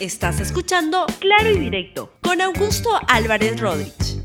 Estás 0.00 0.38
escuchando 0.38 1.06
Claro 1.18 1.50
y 1.50 1.58
Directo 1.58 2.12
con 2.22 2.40
Augusto 2.40 2.88
Álvarez 3.08 3.60
Rodríguez. 3.60 4.22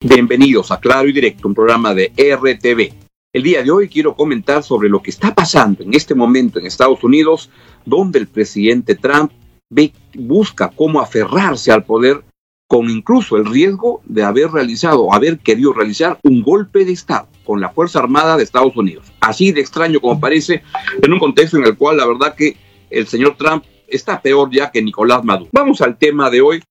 Bienvenidos 0.00 0.70
a 0.70 0.78
Claro 0.78 1.08
y 1.08 1.14
Directo, 1.14 1.48
un 1.48 1.54
programa 1.54 1.94
de 1.94 2.12
RTV. 2.14 2.92
El 3.32 3.42
día 3.42 3.62
de 3.62 3.70
hoy 3.70 3.88
quiero 3.88 4.14
comentar 4.14 4.62
sobre 4.62 4.90
lo 4.90 5.00
que 5.00 5.08
está 5.08 5.34
pasando 5.34 5.82
en 5.82 5.94
este 5.94 6.14
momento 6.14 6.58
en 6.58 6.66
Estados 6.66 7.02
Unidos, 7.02 7.48
donde 7.86 8.18
el 8.18 8.26
presidente 8.26 8.96
Trump 8.96 9.32
busca 10.14 10.70
cómo 10.76 11.00
aferrarse 11.00 11.72
al 11.72 11.84
poder 11.84 12.22
con 12.68 12.90
incluso 12.90 13.38
el 13.38 13.46
riesgo 13.46 14.02
de 14.04 14.24
haber 14.24 14.50
realizado, 14.50 15.10
haber 15.14 15.38
querido 15.38 15.72
realizar 15.72 16.18
un 16.22 16.42
golpe 16.42 16.84
de 16.84 16.92
Estado 16.92 17.28
con 17.44 17.62
la 17.62 17.70
Fuerza 17.70 18.00
Armada 18.00 18.36
de 18.36 18.42
Estados 18.42 18.76
Unidos. 18.76 19.10
Así 19.20 19.52
de 19.52 19.62
extraño 19.62 20.00
como 20.00 20.20
parece, 20.20 20.62
en 21.00 21.12
un 21.14 21.18
contexto 21.18 21.56
en 21.56 21.64
el 21.64 21.78
cual 21.78 21.96
la 21.96 22.06
verdad 22.06 22.34
que 22.34 22.58
el 22.90 23.06
señor 23.06 23.36
Trump 23.38 23.64
está 23.88 24.20
peor 24.20 24.50
ya 24.50 24.70
que 24.70 24.82
Nicolás 24.82 25.24
Maduro. 25.24 25.50
Vamos 25.52 25.80
al 25.80 25.96
tema 25.98 26.30
de 26.30 26.40
hoy. 26.40 26.62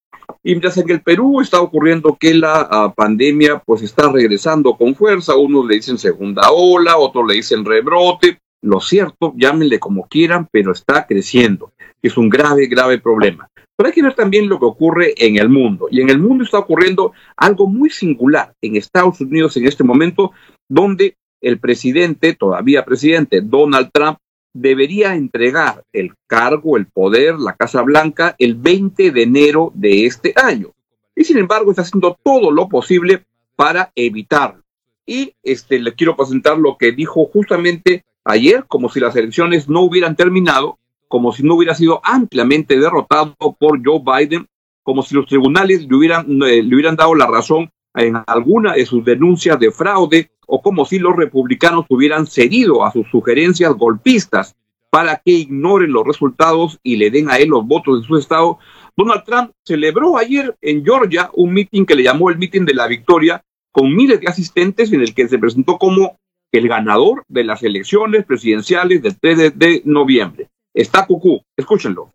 Y 0.43 0.51
mientras 0.51 0.77
en 0.77 0.89
el 0.89 1.01
Perú 1.01 1.41
está 1.41 1.59
ocurriendo 1.61 2.17
que 2.19 2.33
la 2.33 2.67
ah, 2.69 2.93
pandemia 2.95 3.59
pues 3.65 3.81
está 3.81 4.11
regresando 4.11 4.75
con 4.75 4.95
fuerza, 4.95 5.35
unos 5.35 5.65
le 5.65 5.75
dicen 5.75 5.97
segunda 5.97 6.51
ola, 6.51 6.97
otros 6.97 7.27
le 7.27 7.35
dicen 7.35 7.65
rebrote, 7.65 8.39
lo 8.61 8.79
cierto, 8.79 9.33
llámenle 9.37 9.79
como 9.79 10.07
quieran, 10.07 10.47
pero 10.51 10.71
está 10.71 11.05
creciendo. 11.05 11.71
Es 12.01 12.17
un 12.17 12.29
grave, 12.29 12.67
grave 12.67 12.99
problema. 12.99 13.47
Pero 13.75 13.87
hay 13.87 13.93
que 13.93 14.01
ver 14.01 14.13
también 14.13 14.47
lo 14.47 14.59
que 14.59 14.65
ocurre 14.65 15.13
en 15.17 15.37
el 15.37 15.49
mundo. 15.49 15.87
Y 15.91 16.01
en 16.01 16.09
el 16.09 16.19
mundo 16.19 16.43
está 16.43 16.59
ocurriendo 16.59 17.13
algo 17.35 17.67
muy 17.67 17.89
singular 17.89 18.53
en 18.61 18.75
Estados 18.75 19.21
Unidos 19.21 19.55
en 19.57 19.67
este 19.67 19.83
momento, 19.83 20.31
donde 20.69 21.17
el 21.41 21.59
presidente, 21.59 22.33
todavía 22.33 22.85
presidente, 22.85 23.41
Donald 23.41 23.89
Trump, 23.93 24.17
debería 24.55 25.15
entregar 25.15 25.83
el 25.91 26.13
cargo, 26.27 26.77
el 26.77 26.87
poder, 26.87 27.35
la 27.35 27.55
Casa 27.55 27.81
Blanca, 27.81 28.35
el 28.39 28.55
20 28.55 29.11
de 29.11 29.21
enero 29.23 29.71
de 29.75 30.05
este 30.05 30.33
año. 30.35 30.69
Y 31.13 31.25
sin 31.25 31.37
embargo 31.37 31.69
está 31.69 31.81
haciendo 31.81 32.17
todo 32.23 32.51
lo 32.51 32.69
posible 32.69 33.25
para 33.57 33.91
evitarlo. 33.95 34.63
Y 35.05 35.33
este, 35.43 35.79
le 35.79 35.93
quiero 35.93 36.15
presentar 36.15 36.57
lo 36.57 36.77
que 36.77 36.93
dijo 36.93 37.25
justamente 37.25 38.05
ayer, 38.23 38.63
como 38.67 38.89
si 38.89 39.01
las 39.01 39.15
elecciones 39.17 39.67
no 39.67 39.81
hubieran 39.81 40.15
terminado, 40.15 40.79
como 41.09 41.33
si 41.33 41.43
no 41.43 41.55
hubiera 41.55 41.75
sido 41.75 41.99
ampliamente 42.03 42.79
derrotado 42.79 43.35
por 43.35 43.81
Joe 43.85 44.01
Biden, 44.03 44.47
como 44.83 45.03
si 45.03 45.15
los 45.15 45.25
tribunales 45.27 45.85
le 45.85 45.95
hubieran, 45.95 46.25
eh, 46.43 46.63
le 46.63 46.75
hubieran 46.75 46.95
dado 46.95 47.13
la 47.13 47.27
razón 47.27 47.69
en 47.95 48.17
alguna 48.27 48.73
de 48.73 48.85
sus 48.85 49.03
denuncias 49.03 49.59
de 49.59 49.71
fraude 49.71 50.31
o 50.47 50.61
como 50.61 50.85
si 50.85 50.99
los 50.99 51.15
republicanos 51.15 51.85
hubieran 51.89 52.27
cedido 52.27 52.85
a 52.85 52.91
sus 52.91 53.07
sugerencias 53.09 53.73
golpistas 53.73 54.55
para 54.89 55.17
que 55.17 55.31
ignoren 55.31 55.91
los 55.91 56.05
resultados 56.05 56.79
y 56.83 56.95
le 56.95 57.09
den 57.09 57.29
a 57.29 57.37
él 57.37 57.49
los 57.49 57.65
votos 57.65 58.01
de 58.01 58.07
su 58.07 58.17
estado. 58.17 58.59
Donald 58.95 59.23
Trump 59.25 59.51
celebró 59.63 60.17
ayer 60.17 60.55
en 60.61 60.85
Georgia 60.85 61.29
un 61.33 61.53
mitin 61.53 61.85
que 61.85 61.95
le 61.95 62.03
llamó 62.03 62.29
el 62.29 62.37
mitin 62.37 62.65
de 62.65 62.73
la 62.73 62.87
victoria 62.87 63.43
con 63.71 63.93
miles 63.93 64.21
de 64.21 64.27
asistentes 64.27 64.93
en 64.93 65.01
el 65.01 65.13
que 65.13 65.27
se 65.27 65.37
presentó 65.37 65.77
como 65.77 66.17
el 66.51 66.67
ganador 66.69 67.23
de 67.27 67.43
las 67.43 67.63
elecciones 67.63 68.25
presidenciales 68.25 69.01
del 69.01 69.19
3 69.19 69.57
de 69.57 69.81
noviembre. 69.83 70.47
Está 70.73 71.05
cucú, 71.05 71.41
escúchenlo. 71.57 72.11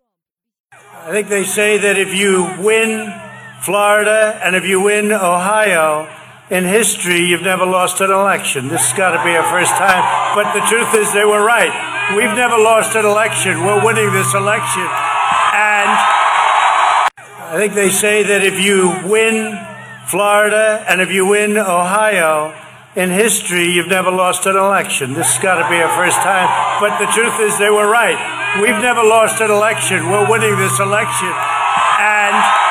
I 1.07 1.11
think 1.11 1.29
they 1.29 1.45
say 1.45 1.79
that 1.79 1.97
if 1.97 2.13
you 2.13 2.47
win 2.63 3.30
Florida 3.61 4.39
and 4.43 4.55
if 4.55 4.65
you 4.65 4.81
win 4.81 5.11
Ohio, 5.11 6.09
in 6.49 6.65
history 6.65 7.21
you've 7.21 7.43
never 7.43 7.65
lost 7.65 8.01
an 8.01 8.09
election. 8.09 8.67
This 8.67 8.81
has 8.89 8.97
got 8.97 9.15
to 9.15 9.23
be 9.23 9.33
a 9.37 9.43
first 9.53 9.71
time. 9.77 10.01
But 10.33 10.51
the 10.51 10.65
truth 10.65 10.97
is 10.97 11.13
they 11.13 11.23
were 11.23 11.45
right. 11.45 11.71
We've 12.17 12.35
never 12.35 12.57
lost 12.57 12.95
an 12.95 13.05
election. 13.05 13.63
We're 13.63 13.85
winning 13.85 14.11
this 14.11 14.33
election. 14.33 14.83
And 15.53 15.89
I 17.47 17.53
think 17.55 17.73
they 17.73 17.89
say 17.89 18.23
that 18.23 18.43
if 18.43 18.59
you 18.59 18.97
win 19.05 19.53
Florida 20.07 20.83
and 20.89 20.99
if 20.99 21.11
you 21.11 21.27
win 21.27 21.55
Ohio, 21.55 22.57
in 22.93 23.09
history, 23.09 23.71
you've 23.71 23.87
never 23.87 24.11
lost 24.11 24.45
an 24.47 24.57
election. 24.57 25.13
This 25.13 25.31
has 25.31 25.41
got 25.41 25.63
to 25.63 25.69
be 25.71 25.79
a 25.79 25.87
first 25.95 26.17
time. 26.19 26.49
But 26.81 26.99
the 26.99 27.07
truth 27.13 27.39
is, 27.39 27.57
they 27.57 27.69
were 27.69 27.87
right. 27.87 28.19
We've 28.59 28.81
never 28.83 28.99
lost 28.99 29.39
an 29.39 29.49
election. 29.49 30.09
We're 30.09 30.29
winning 30.29 30.57
this 30.57 30.79
election. 30.81 31.31
And. 32.01 32.70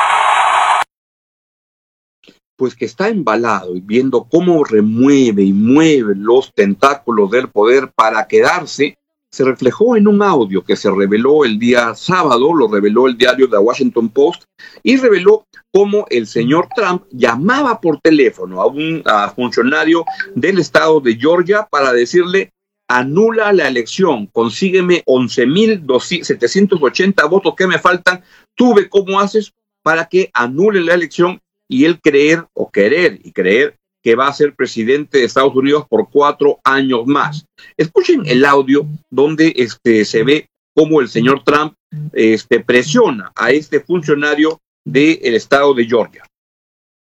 Pues 2.60 2.75
que 2.75 2.84
está 2.84 3.09
embalado 3.09 3.75
y 3.75 3.81
viendo 3.81 4.25
cómo 4.25 4.62
remueve 4.65 5.43
y 5.43 5.54
mueve 5.54 6.12
los 6.15 6.53
tentáculos 6.53 7.31
del 7.31 7.48
poder 7.48 7.91
para 7.94 8.28
quedarse, 8.28 8.98
se 9.31 9.44
reflejó 9.44 9.97
en 9.97 10.06
un 10.06 10.21
audio 10.21 10.62
que 10.62 10.76
se 10.76 10.91
reveló 10.91 11.47
el 11.47 11.59
día 11.59 11.94
sábado, 11.94 12.53
lo 12.53 12.69
reveló 12.69 13.06
el 13.06 13.16
diario 13.16 13.48
The 13.48 13.56
Washington 13.56 14.10
Post, 14.10 14.43
y 14.82 14.98
reveló 14.98 15.47
cómo 15.72 16.04
el 16.10 16.26
señor 16.26 16.69
Trump 16.76 17.04
llamaba 17.10 17.81
por 17.81 17.98
teléfono 17.98 18.60
a 18.60 18.66
un 18.66 19.03
funcionario 19.34 20.04
del 20.34 20.59
estado 20.59 21.00
de 21.00 21.16
Georgia 21.16 21.66
para 21.71 21.94
decirle 21.94 22.53
anula 22.88 23.54
la 23.54 23.69
elección, 23.69 24.27
consígueme 24.27 25.03
11.780 25.06 27.31
votos 27.31 27.54
que 27.56 27.66
me 27.66 27.78
faltan, 27.78 28.22
tú 28.54 28.75
ve 28.75 28.91
cómo 28.91 29.19
haces 29.19 29.54
para 29.82 30.04
que 30.04 30.28
anule 30.34 30.82
la 30.82 30.92
elección 30.92 31.41
y 31.70 31.84
él 31.84 32.00
creer 32.03 32.41
o 32.53 32.69
querer 32.70 33.19
y 33.22 33.32
creer 33.32 33.76
que 34.03 34.16
va 34.16 34.26
a 34.26 34.32
ser 34.32 34.56
presidente 34.56 35.19
de 35.19 35.25
Estados 35.25 35.54
Unidos 35.54 35.86
por 35.88 36.10
cuatro 36.10 36.58
años 36.64 37.06
más. 37.06 37.47
Escuchen 37.76 38.22
el 38.26 38.44
audio 38.44 38.82
donde 39.08 39.53
este, 39.56 40.04
se 40.04 40.25
ve 40.25 40.48
cómo 40.75 41.00
el 41.00 41.06
señor 41.06 41.44
Trump 41.44 41.75
este, 42.12 42.59
presiona 42.60 43.30
a 43.36 43.50
este 43.50 43.78
funcionario 43.80 44.59
del 44.84 45.34
estado 45.34 45.72
de 45.75 45.86
Georgia. 45.86 46.25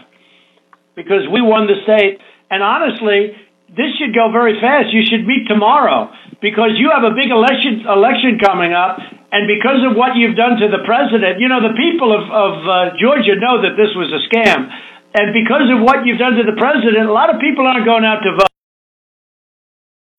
because 0.96 1.28
we 1.32 1.42
won 1.42 1.68
the 1.68 1.76
state. 1.84 2.20
And 2.52 2.62
honestly, 2.62 3.32
this 3.72 3.96
should 3.96 4.12
go 4.14 4.28
very 4.28 4.60
fast. 4.60 4.92
You 4.92 5.08
should 5.08 5.24
meet 5.26 5.48
tomorrow 5.48 6.12
because 6.44 6.76
you 6.76 6.92
have 6.92 7.08
a 7.08 7.16
big 7.16 7.32
election 7.32 7.88
election 7.88 8.44
coming 8.44 8.76
up, 8.76 9.00
and 9.32 9.48
because 9.48 9.80
of 9.88 9.96
what 9.96 10.20
you've 10.20 10.36
done 10.36 10.60
to 10.60 10.68
the 10.68 10.84
president, 10.84 11.40
you 11.40 11.48
know 11.48 11.64
the 11.64 11.72
people 11.80 12.12
of, 12.12 12.28
of 12.28 12.54
uh, 12.68 12.74
Georgia 13.00 13.40
know 13.40 13.64
that 13.64 13.80
this 13.80 13.96
was 13.96 14.12
a 14.12 14.20
scam, 14.28 14.68
and 15.16 15.32
because 15.32 15.72
of 15.72 15.80
what 15.80 16.04
you've 16.04 16.20
done 16.20 16.36
to 16.36 16.44
the 16.44 16.60
president, 16.60 17.08
a 17.08 17.16
lot 17.16 17.34
of 17.34 17.40
people 17.40 17.64
aren't 17.66 17.88
going 17.88 18.04
out 18.04 18.20
to 18.28 18.36
vote. 18.36 18.52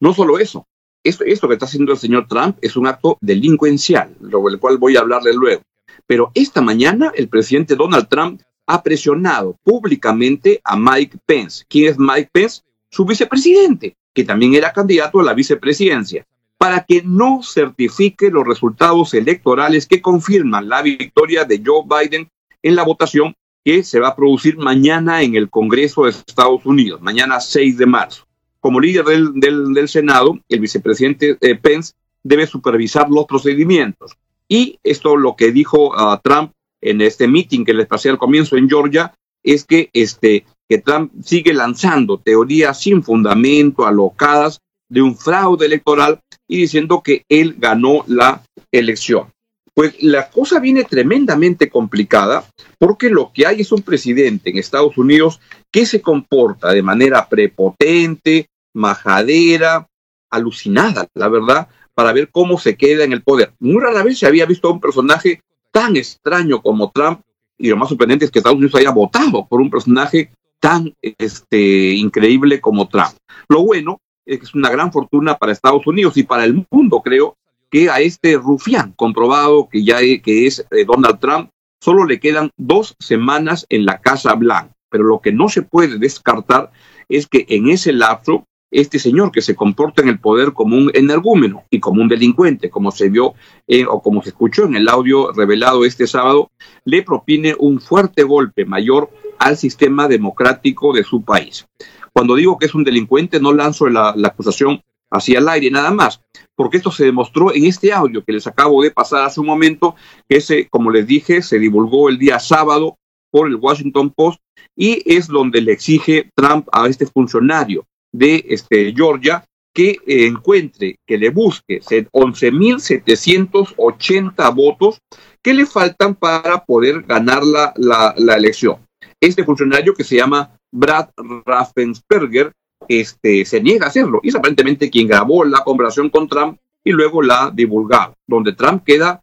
No 0.00 0.14
solo 0.14 0.38
eso, 0.38 0.64
esto, 1.04 1.24
esto 1.24 1.48
que 1.48 1.54
está 1.54 1.66
haciendo 1.66 1.92
el 1.92 1.98
señor 1.98 2.26
Trump 2.28 2.56
es 2.62 2.76
un 2.78 2.86
acto 2.86 3.18
delincuencial, 3.20 4.16
sobre 4.30 4.54
el 4.54 4.58
cual 4.58 4.78
voy 4.78 4.96
a 4.96 5.00
hablarle 5.00 5.34
luego. 5.34 5.60
Pero 6.06 6.32
esta 6.34 6.62
mañana 6.62 7.12
el 7.14 7.28
presidente 7.28 7.76
Donald 7.76 8.08
Trump 8.08 8.40
ha 8.66 8.82
presionado 8.82 9.56
públicamente 9.62 10.60
a 10.64 10.76
Mike 10.76 11.18
Pence. 11.26 11.64
¿Quién 11.68 11.90
es 11.90 11.98
Mike 11.98 12.30
Pence? 12.32 12.62
su 12.92 13.06
vicepresidente, 13.06 13.96
que 14.12 14.22
también 14.22 14.54
era 14.54 14.72
candidato 14.72 15.18
a 15.18 15.24
la 15.24 15.32
vicepresidencia, 15.32 16.26
para 16.58 16.84
que 16.84 17.02
no 17.02 17.40
certifique 17.42 18.30
los 18.30 18.46
resultados 18.46 19.14
electorales 19.14 19.86
que 19.86 20.02
confirman 20.02 20.68
la 20.68 20.82
victoria 20.82 21.44
de 21.44 21.60
Joe 21.64 21.84
Biden 21.88 22.28
en 22.62 22.76
la 22.76 22.84
votación 22.84 23.34
que 23.64 23.82
se 23.82 23.98
va 23.98 24.08
a 24.08 24.16
producir 24.16 24.58
mañana 24.58 25.22
en 25.22 25.34
el 25.36 25.48
Congreso 25.48 26.04
de 26.04 26.10
Estados 26.10 26.66
Unidos, 26.66 27.00
mañana 27.00 27.40
6 27.40 27.78
de 27.78 27.86
marzo. 27.86 28.26
Como 28.60 28.78
líder 28.78 29.06
del, 29.06 29.72
del, 29.74 29.88
Senado, 29.88 30.38
el 30.48 30.60
vicepresidente 30.60 31.38
eh, 31.40 31.54
Pence 31.56 31.94
debe 32.22 32.46
supervisar 32.46 33.08
los 33.08 33.24
procedimientos. 33.24 34.12
Y 34.46 34.78
esto 34.84 35.16
lo 35.16 35.34
que 35.34 35.50
dijo 35.50 35.88
uh, 35.88 36.18
Trump 36.22 36.52
en 36.82 37.00
este 37.00 37.28
meeting 37.28 37.64
que 37.64 37.72
les 37.72 37.86
pasé 37.86 38.10
al 38.10 38.18
comienzo 38.18 38.56
en 38.56 38.68
Georgia 38.68 39.14
es 39.42 39.64
que 39.64 39.88
este, 39.92 40.44
que 40.68 40.78
Trump 40.78 41.12
sigue 41.24 41.54
lanzando 41.54 42.18
teorías 42.18 42.80
sin 42.80 43.02
fundamento, 43.02 43.86
alocadas 43.86 44.60
de 44.88 45.00
un 45.00 45.16
fraude 45.16 45.66
electoral 45.66 46.20
y 46.46 46.58
diciendo 46.58 47.02
que 47.02 47.24
él 47.28 47.56
ganó 47.58 48.04
la 48.06 48.42
elección. 48.70 49.32
Pues 49.74 50.02
la 50.02 50.28
cosa 50.28 50.60
viene 50.60 50.84
tremendamente 50.84 51.70
complicada 51.70 52.44
porque 52.78 53.08
lo 53.08 53.32
que 53.32 53.46
hay 53.46 53.62
es 53.62 53.72
un 53.72 53.80
presidente 53.80 54.50
en 54.50 54.58
Estados 54.58 54.98
Unidos 54.98 55.40
que 55.70 55.86
se 55.86 56.02
comporta 56.02 56.72
de 56.72 56.82
manera 56.82 57.26
prepotente, 57.26 58.48
majadera, 58.74 59.88
alucinada, 60.30 61.08
la 61.14 61.28
verdad, 61.28 61.68
para 61.94 62.12
ver 62.12 62.28
cómo 62.30 62.58
se 62.58 62.76
queda 62.76 63.04
en 63.04 63.12
el 63.12 63.22
poder. 63.22 63.52
Muy 63.60 63.80
rara 63.80 64.02
vez 64.02 64.18
se 64.18 64.26
había 64.26 64.44
visto 64.44 64.68
a 64.68 64.72
un 64.72 64.80
personaje 64.80 65.40
tan 65.72 65.96
extraño 65.96 66.62
como 66.62 66.90
Trump 66.92 67.22
y 67.58 67.68
lo 67.68 67.76
más 67.76 67.88
sorprendente 67.88 68.24
es 68.24 68.30
que 68.30 68.38
Estados 68.38 68.58
Unidos 68.58 68.74
haya 68.74 68.90
votado 68.90 69.46
por 69.46 69.60
un 69.60 69.70
personaje 69.70 70.32
tan 70.60 70.94
este, 71.00 71.92
increíble 71.94 72.60
como 72.60 72.88
Trump. 72.88 73.12
Lo 73.48 73.64
bueno 73.64 74.00
es 74.24 74.38
que 74.38 74.44
es 74.44 74.54
una 74.54 74.70
gran 74.70 74.92
fortuna 74.92 75.36
para 75.36 75.52
Estados 75.52 75.86
Unidos 75.86 76.16
y 76.16 76.22
para 76.22 76.44
el 76.44 76.66
mundo, 76.70 77.00
creo, 77.02 77.36
que 77.70 77.88
a 77.88 78.00
este 78.00 78.36
rufián 78.36 78.92
comprobado 78.92 79.68
que 79.68 79.82
ya 79.82 80.00
es, 80.00 80.22
que 80.22 80.46
es 80.46 80.64
eh, 80.70 80.84
Donald 80.84 81.18
Trump, 81.18 81.50
solo 81.80 82.04
le 82.04 82.20
quedan 82.20 82.50
dos 82.56 82.94
semanas 83.00 83.66
en 83.68 83.86
la 83.86 84.00
Casa 84.00 84.34
Blanca. 84.34 84.74
Pero 84.90 85.04
lo 85.04 85.20
que 85.20 85.32
no 85.32 85.48
se 85.48 85.62
puede 85.62 85.98
descartar 85.98 86.70
es 87.08 87.26
que 87.26 87.46
en 87.48 87.68
ese 87.70 87.92
lapso, 87.92 88.46
este 88.72 88.98
señor 88.98 89.30
que 89.30 89.42
se 89.42 89.54
comporta 89.54 90.02
en 90.02 90.08
el 90.08 90.18
poder 90.18 90.54
como 90.54 90.76
un 90.76 90.90
energúmeno 90.94 91.64
y 91.70 91.78
como 91.78 92.02
un 92.02 92.08
delincuente, 92.08 92.70
como 92.70 92.90
se 92.90 93.10
vio 93.10 93.34
eh, 93.68 93.84
o 93.86 94.02
como 94.02 94.22
se 94.22 94.30
escuchó 94.30 94.64
en 94.64 94.74
el 94.74 94.88
audio 94.88 95.30
revelado 95.32 95.84
este 95.84 96.06
sábado, 96.06 96.50
le 96.84 97.02
propine 97.02 97.54
un 97.58 97.80
fuerte 97.80 98.22
golpe 98.22 98.64
mayor 98.64 99.10
al 99.38 99.58
sistema 99.58 100.08
democrático 100.08 100.92
de 100.94 101.04
su 101.04 101.22
país. 101.22 101.66
Cuando 102.12 102.34
digo 102.34 102.58
que 102.58 102.66
es 102.66 102.74
un 102.74 102.84
delincuente, 102.84 103.40
no 103.40 103.52
lanzo 103.52 103.88
la, 103.88 104.14
la 104.16 104.28
acusación 104.28 104.82
hacia 105.10 105.38
el 105.38 105.48
aire 105.48 105.70
nada 105.70 105.90
más, 105.90 106.22
porque 106.54 106.78
esto 106.78 106.90
se 106.90 107.04
demostró 107.04 107.54
en 107.54 107.66
este 107.66 107.92
audio 107.92 108.24
que 108.24 108.32
les 108.32 108.46
acabo 108.46 108.82
de 108.82 108.90
pasar 108.90 109.24
hace 109.24 109.40
un 109.40 109.46
momento, 109.46 109.94
que 110.26 110.66
como 110.70 110.90
les 110.90 111.06
dije, 111.06 111.42
se 111.42 111.58
divulgó 111.58 112.08
el 112.08 112.18
día 112.18 112.40
sábado 112.40 112.96
por 113.30 113.48
el 113.48 113.56
Washington 113.56 114.10
Post 114.10 114.40
y 114.74 115.02
es 115.04 115.28
donde 115.28 115.60
le 115.60 115.72
exige 115.72 116.30
Trump 116.34 116.66
a 116.72 116.86
este 116.86 117.06
funcionario 117.06 117.86
de 118.12 118.44
este, 118.48 118.92
Georgia 118.94 119.44
que 119.74 119.96
encuentre, 120.06 120.96
que 121.06 121.16
le 121.16 121.30
busque 121.30 121.80
11.780 121.80 124.54
votos 124.54 124.98
que 125.42 125.54
le 125.54 125.64
faltan 125.64 126.14
para 126.14 126.62
poder 126.64 127.00
ganar 127.02 127.42
la, 127.42 127.72
la, 127.76 128.14
la 128.18 128.36
elección. 128.36 128.86
Este 129.18 129.44
funcionario 129.44 129.94
que 129.94 130.04
se 130.04 130.16
llama 130.16 130.54
Brad 130.70 131.08
Raffensperger 131.46 132.52
este, 132.88 133.44
se 133.44 133.60
niega 133.60 133.86
a 133.86 133.88
hacerlo. 133.88 134.20
Y 134.22 134.28
es 134.28 134.34
aparentemente 134.34 134.90
quien 134.90 135.08
grabó 135.08 135.44
la 135.44 135.64
conversación 135.64 136.10
con 136.10 136.28
Trump 136.28 136.58
y 136.84 136.90
luego 136.90 137.22
la 137.22 137.50
divulgaba, 137.54 138.14
donde 138.26 138.54
Trump 138.54 138.82
queda, 138.84 139.22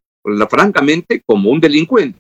francamente, 0.50 1.22
como 1.26 1.50
un 1.50 1.60
delincuente. 1.60 2.20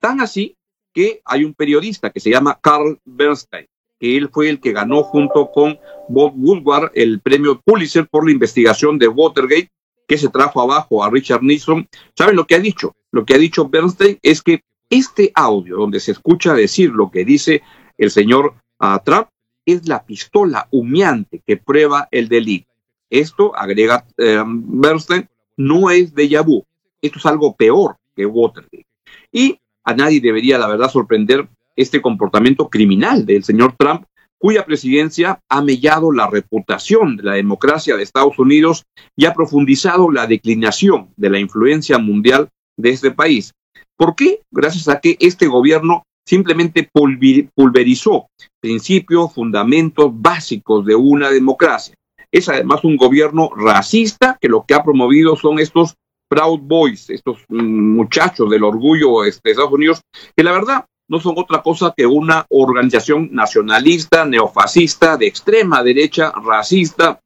Tan 0.00 0.20
así 0.20 0.56
que 0.92 1.20
hay 1.24 1.44
un 1.44 1.54
periodista 1.54 2.10
que 2.10 2.20
se 2.20 2.30
llama 2.30 2.58
Carl 2.60 2.98
Bernstein, 3.04 3.66
que 4.02 4.16
él 4.16 4.30
fue 4.32 4.48
el 4.48 4.58
que 4.58 4.72
ganó 4.72 5.04
junto 5.04 5.52
con 5.52 5.78
Bob 6.08 6.34
Woodward 6.36 6.90
el 6.94 7.20
premio 7.20 7.60
Pulitzer 7.64 8.08
por 8.08 8.26
la 8.26 8.32
investigación 8.32 8.98
de 8.98 9.06
Watergate, 9.06 9.70
que 10.08 10.18
se 10.18 10.28
trajo 10.28 10.60
abajo 10.60 11.04
a 11.04 11.08
Richard 11.08 11.44
Nixon. 11.44 11.88
¿Saben 12.18 12.34
lo 12.34 12.44
que 12.44 12.56
ha 12.56 12.58
dicho? 12.58 12.96
Lo 13.12 13.24
que 13.24 13.34
ha 13.34 13.38
dicho 13.38 13.68
Bernstein 13.68 14.18
es 14.20 14.42
que 14.42 14.64
este 14.90 15.30
audio, 15.36 15.76
donde 15.76 16.00
se 16.00 16.10
escucha 16.10 16.52
decir 16.52 16.90
lo 16.90 17.12
que 17.12 17.24
dice 17.24 17.62
el 17.96 18.10
señor 18.10 18.56
uh, 18.80 18.98
Trump, 19.04 19.28
es 19.64 19.86
la 19.86 20.04
pistola 20.04 20.66
humeante 20.72 21.40
que 21.46 21.56
prueba 21.56 22.08
el 22.10 22.26
delito. 22.26 22.72
Esto, 23.08 23.54
agrega 23.54 24.04
eh, 24.18 24.42
Bernstein, 24.44 25.28
no 25.56 25.90
es 25.90 26.12
de 26.12 26.40
vu. 26.40 26.64
Esto 27.00 27.20
es 27.20 27.26
algo 27.26 27.54
peor 27.54 27.98
que 28.16 28.26
Watergate. 28.26 28.86
Y 29.30 29.60
a 29.84 29.94
nadie 29.94 30.20
debería, 30.20 30.58
la 30.58 30.66
verdad, 30.66 30.90
sorprender 30.90 31.46
este 31.76 32.02
comportamiento 32.02 32.68
criminal 32.68 33.24
del 33.26 33.44
señor 33.44 33.74
Trump, 33.78 34.04
cuya 34.38 34.66
presidencia 34.66 35.40
ha 35.48 35.62
mellado 35.62 36.10
la 36.10 36.28
reputación 36.28 37.16
de 37.16 37.22
la 37.22 37.34
democracia 37.34 37.96
de 37.96 38.02
Estados 38.02 38.38
Unidos 38.38 38.82
y 39.16 39.26
ha 39.26 39.34
profundizado 39.34 40.10
la 40.10 40.26
declinación 40.26 41.10
de 41.16 41.30
la 41.30 41.38
influencia 41.38 41.98
mundial 41.98 42.48
de 42.76 42.90
este 42.90 43.12
país. 43.12 43.52
¿Por 43.96 44.16
qué? 44.16 44.42
Gracias 44.50 44.88
a 44.88 44.98
que 44.98 45.16
este 45.20 45.46
gobierno 45.46 46.02
simplemente 46.26 46.88
pulverizó 46.92 48.26
principios, 48.60 49.32
fundamentos 49.32 50.10
básicos 50.12 50.84
de 50.84 50.94
una 50.94 51.30
democracia. 51.30 51.94
Es 52.32 52.48
además 52.48 52.82
un 52.84 52.96
gobierno 52.96 53.50
racista 53.54 54.38
que 54.40 54.48
lo 54.48 54.64
que 54.66 54.74
ha 54.74 54.82
promovido 54.82 55.36
son 55.36 55.58
estos 55.58 55.94
Proud 56.28 56.60
Boys, 56.62 57.10
estos 57.10 57.44
mm, 57.48 57.94
muchachos 57.94 58.48
del 58.48 58.64
orgullo 58.64 59.24
este, 59.24 59.40
de 59.44 59.50
Estados 59.50 59.72
Unidos, 59.72 60.00
que 60.34 60.42
la 60.42 60.52
verdad 60.52 60.86
no 61.12 61.20
son 61.20 61.34
otra 61.36 61.60
cosa 61.60 61.92
que 61.94 62.06
una 62.06 62.46
organización 62.48 63.28
nacionalista, 63.32 64.24
neofascista, 64.24 65.18
de 65.18 65.26
extrema 65.26 65.82
derecha, 65.82 66.32
racista, 66.42 67.20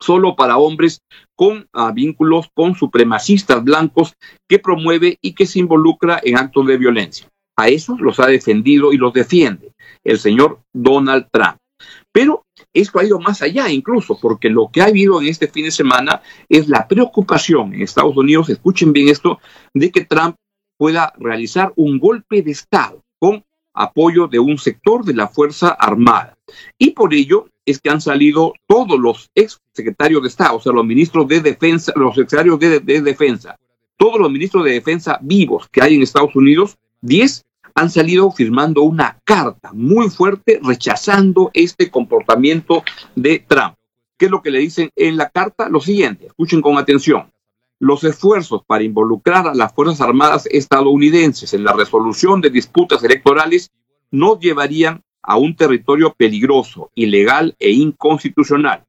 solo 0.00 0.36
para 0.36 0.58
hombres 0.58 1.00
con 1.36 1.66
ah, 1.72 1.90
vínculos 1.90 2.46
con 2.54 2.76
supremacistas 2.76 3.64
blancos 3.64 4.14
que 4.48 4.60
promueve 4.60 5.18
y 5.20 5.32
que 5.32 5.46
se 5.46 5.58
involucra 5.58 6.20
en 6.22 6.36
actos 6.36 6.64
de 6.68 6.78
violencia. 6.78 7.26
A 7.58 7.68
esos 7.68 8.00
los 8.00 8.20
ha 8.20 8.28
defendido 8.28 8.92
y 8.92 8.96
los 8.96 9.12
defiende 9.12 9.72
el 10.04 10.20
señor 10.20 10.60
Donald 10.72 11.26
Trump. 11.32 11.56
Pero 12.12 12.44
esto 12.72 13.00
ha 13.00 13.04
ido 13.04 13.18
más 13.18 13.42
allá 13.42 13.68
incluso, 13.70 14.20
porque 14.22 14.50
lo 14.50 14.70
que 14.72 14.82
ha 14.82 14.86
habido 14.86 15.20
en 15.20 15.26
este 15.26 15.48
fin 15.48 15.64
de 15.64 15.72
semana 15.72 16.22
es 16.48 16.68
la 16.68 16.86
preocupación 16.86 17.74
en 17.74 17.82
Estados 17.82 18.16
Unidos, 18.16 18.48
escuchen 18.50 18.92
bien 18.92 19.08
esto, 19.08 19.40
de 19.74 19.90
que 19.90 20.04
Trump 20.04 20.36
pueda 20.80 21.12
realizar 21.18 21.74
un 21.76 21.98
golpe 21.98 22.40
de 22.40 22.52
Estado 22.52 23.04
con 23.18 23.44
apoyo 23.74 24.28
de 24.28 24.38
un 24.38 24.56
sector 24.56 25.04
de 25.04 25.12
la 25.12 25.28
Fuerza 25.28 25.68
Armada. 25.68 26.38
Y 26.78 26.92
por 26.92 27.12
ello 27.12 27.50
es 27.66 27.82
que 27.82 27.90
han 27.90 28.00
salido 28.00 28.54
todos 28.66 28.98
los 28.98 29.30
ex 29.34 29.60
secretarios 29.74 30.22
de 30.22 30.28
Estado, 30.28 30.56
o 30.56 30.60
sea, 30.60 30.72
los 30.72 30.86
ministros 30.86 31.28
de 31.28 31.42
defensa, 31.42 31.92
los 31.96 32.14
secretarios 32.14 32.58
de, 32.58 32.80
de 32.80 33.02
defensa, 33.02 33.58
todos 33.98 34.18
los 34.18 34.32
ministros 34.32 34.64
de 34.64 34.72
defensa 34.72 35.18
vivos 35.20 35.68
que 35.70 35.82
hay 35.82 35.96
en 35.96 36.02
Estados 36.02 36.34
Unidos, 36.34 36.78
10 37.02 37.44
han 37.74 37.90
salido 37.90 38.30
firmando 38.30 38.80
una 38.80 39.20
carta 39.22 39.72
muy 39.74 40.08
fuerte 40.08 40.60
rechazando 40.62 41.50
este 41.52 41.90
comportamiento 41.90 42.84
de 43.14 43.44
Trump. 43.46 43.74
¿Qué 44.16 44.24
es 44.24 44.30
lo 44.30 44.40
que 44.40 44.50
le 44.50 44.60
dicen 44.60 44.88
en 44.96 45.18
la 45.18 45.28
carta? 45.28 45.68
Lo 45.68 45.80
siguiente, 45.80 46.28
escuchen 46.28 46.62
con 46.62 46.78
atención. 46.78 47.30
Los 47.82 48.04
esfuerzos 48.04 48.62
para 48.66 48.84
involucrar 48.84 49.48
a 49.48 49.54
las 49.54 49.72
Fuerzas 49.72 50.02
Armadas 50.02 50.46
estadounidenses 50.50 51.54
en 51.54 51.64
la 51.64 51.72
resolución 51.72 52.42
de 52.42 52.50
disputas 52.50 53.02
electorales 53.02 53.70
no 54.10 54.38
llevarían 54.38 55.02
a 55.22 55.38
un 55.38 55.56
territorio 55.56 56.12
peligroso, 56.12 56.90
ilegal 56.94 57.56
e 57.58 57.70
inconstitucional. 57.70 58.84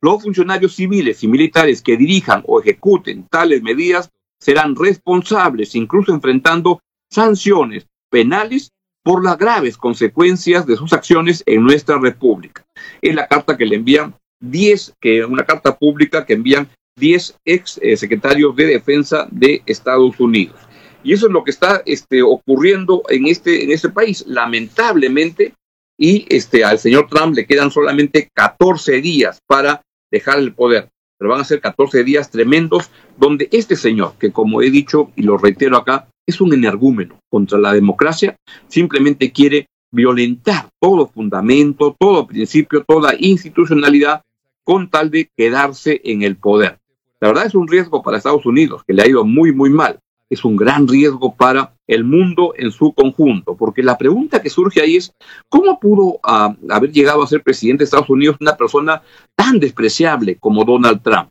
Los 0.00 0.22
funcionarios 0.22 0.76
civiles 0.76 1.24
y 1.24 1.26
militares 1.26 1.82
que 1.82 1.96
dirijan 1.96 2.44
o 2.46 2.60
ejecuten 2.60 3.26
tales 3.28 3.60
medidas 3.60 4.08
serán 4.38 4.76
responsables, 4.76 5.74
incluso 5.74 6.14
enfrentando 6.14 6.80
sanciones 7.10 7.88
penales 8.08 8.70
por 9.02 9.24
las 9.24 9.36
graves 9.36 9.76
consecuencias 9.76 10.64
de 10.64 10.76
sus 10.76 10.92
acciones 10.92 11.42
en 11.44 11.64
nuestra 11.64 11.98
república. 11.98 12.64
Es 13.02 13.16
la 13.16 13.26
carta 13.26 13.56
que 13.56 13.66
le 13.66 13.74
envían 13.74 14.14
10, 14.38 14.94
que 15.00 15.24
una 15.24 15.44
carta 15.44 15.76
pública 15.76 16.24
que 16.24 16.34
envían 16.34 16.68
10 16.98 17.38
ex 17.44 17.78
eh, 17.82 17.96
secretarios 17.96 18.54
de 18.56 18.66
defensa 18.66 19.26
de 19.30 19.62
Estados 19.66 20.18
Unidos. 20.20 20.56
Y 21.02 21.12
eso 21.12 21.26
es 21.26 21.32
lo 21.32 21.44
que 21.44 21.50
está 21.50 21.82
este, 21.86 22.22
ocurriendo 22.22 23.02
en 23.08 23.26
este, 23.26 23.64
en 23.64 23.70
este 23.70 23.88
país. 23.88 24.24
Lamentablemente, 24.26 25.54
y 25.98 26.26
este, 26.28 26.64
al 26.64 26.78
señor 26.78 27.08
Trump 27.08 27.34
le 27.34 27.46
quedan 27.46 27.70
solamente 27.70 28.30
14 28.32 29.00
días 29.00 29.38
para 29.46 29.82
dejar 30.10 30.38
el 30.38 30.52
poder. 30.52 30.88
Pero 31.18 31.30
van 31.30 31.40
a 31.40 31.44
ser 31.44 31.60
14 31.60 32.04
días 32.04 32.30
tremendos 32.30 32.90
donde 33.16 33.48
este 33.50 33.74
señor, 33.74 34.14
que 34.18 34.30
como 34.30 34.62
he 34.62 34.70
dicho 34.70 35.10
y 35.16 35.22
lo 35.22 35.36
reitero 35.36 35.76
acá, 35.76 36.08
es 36.26 36.40
un 36.40 36.52
energúmeno 36.52 37.18
contra 37.28 37.58
la 37.58 37.72
democracia, 37.72 38.36
simplemente 38.68 39.32
quiere 39.32 39.66
violentar 39.90 40.68
todo 40.80 41.08
fundamento, 41.08 41.96
todo 41.98 42.26
principio, 42.26 42.84
toda 42.86 43.14
institucionalidad 43.18 44.22
con 44.62 44.90
tal 44.90 45.10
de 45.10 45.30
quedarse 45.36 46.00
en 46.04 46.22
el 46.22 46.36
poder. 46.36 46.78
La 47.20 47.28
verdad 47.28 47.46
es 47.46 47.54
un 47.54 47.66
riesgo 47.66 48.02
para 48.02 48.16
Estados 48.16 48.46
Unidos, 48.46 48.82
que 48.86 48.92
le 48.94 49.02
ha 49.02 49.08
ido 49.08 49.24
muy, 49.24 49.52
muy 49.52 49.70
mal. 49.70 49.98
Es 50.30 50.44
un 50.44 50.56
gran 50.56 50.86
riesgo 50.86 51.34
para 51.34 51.74
el 51.86 52.04
mundo 52.04 52.52
en 52.56 52.70
su 52.70 52.92
conjunto, 52.92 53.56
porque 53.56 53.82
la 53.82 53.96
pregunta 53.96 54.42
que 54.42 54.50
surge 54.50 54.80
ahí 54.80 54.96
es, 54.96 55.12
¿cómo 55.48 55.80
pudo 55.80 56.20
ah, 56.22 56.54
haber 56.68 56.92
llegado 56.92 57.22
a 57.22 57.26
ser 57.26 57.42
presidente 57.42 57.80
de 57.80 57.84
Estados 57.86 58.10
Unidos 58.10 58.36
una 58.40 58.56
persona 58.56 59.02
tan 59.34 59.58
despreciable 59.58 60.36
como 60.36 60.64
Donald 60.64 61.02
Trump? 61.02 61.30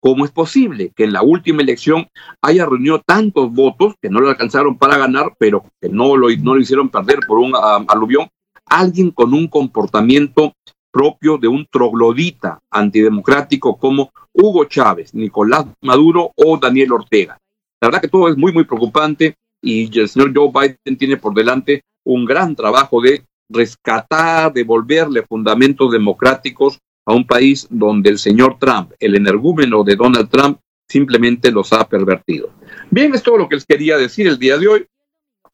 ¿Cómo 0.00 0.24
es 0.24 0.30
posible 0.30 0.92
que 0.96 1.04
en 1.04 1.12
la 1.12 1.22
última 1.22 1.62
elección 1.62 2.08
haya 2.40 2.66
reunido 2.66 3.00
tantos 3.04 3.52
votos 3.52 3.94
que 4.00 4.08
no 4.08 4.20
lo 4.20 4.30
alcanzaron 4.30 4.78
para 4.78 4.96
ganar, 4.96 5.34
pero 5.38 5.64
que 5.80 5.88
no 5.88 6.16
lo, 6.16 6.28
no 6.38 6.54
lo 6.54 6.60
hicieron 6.60 6.88
perder 6.88 7.20
por 7.26 7.38
un 7.38 7.54
um, 7.54 7.86
aluvión? 7.86 8.28
Alguien 8.66 9.10
con 9.10 9.34
un 9.34 9.46
comportamiento 9.46 10.54
propio 10.92 11.38
de 11.38 11.48
un 11.48 11.66
troglodita 11.66 12.60
antidemocrático 12.70 13.76
como 13.76 14.12
Hugo 14.32 14.66
Chávez, 14.66 15.14
Nicolás 15.14 15.66
Maduro 15.80 16.32
o 16.36 16.58
Daniel 16.58 16.92
Ortega. 16.92 17.38
La 17.80 17.88
verdad 17.88 18.02
que 18.02 18.08
todo 18.08 18.28
es 18.28 18.36
muy, 18.36 18.52
muy 18.52 18.64
preocupante 18.64 19.34
y 19.60 19.98
el 19.98 20.08
señor 20.08 20.32
Joe 20.34 20.50
Biden 20.52 20.98
tiene 20.98 21.16
por 21.16 21.34
delante 21.34 21.82
un 22.04 22.24
gran 22.24 22.54
trabajo 22.54 23.00
de 23.00 23.24
rescatar, 23.48 24.52
devolverle 24.52 25.22
fundamentos 25.22 25.90
democráticos 25.90 26.78
a 27.04 27.12
un 27.12 27.26
país 27.26 27.66
donde 27.70 28.10
el 28.10 28.18
señor 28.18 28.58
Trump, 28.58 28.92
el 29.00 29.16
energúmeno 29.16 29.82
de 29.82 29.96
Donald 29.96 30.28
Trump, 30.28 30.58
simplemente 30.88 31.50
los 31.50 31.72
ha 31.72 31.88
pervertido. 31.88 32.50
Bien, 32.90 33.14
es 33.14 33.22
todo 33.22 33.38
lo 33.38 33.48
que 33.48 33.56
les 33.56 33.66
quería 33.66 33.96
decir 33.96 34.26
el 34.26 34.38
día 34.38 34.58
de 34.58 34.68
hoy. 34.68 34.86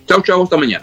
Chao, 0.07 0.23
chao, 0.23 0.43
hasta 0.43 0.57
mañana. 0.57 0.83